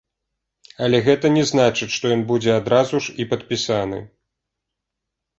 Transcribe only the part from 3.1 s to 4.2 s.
і падпісаны.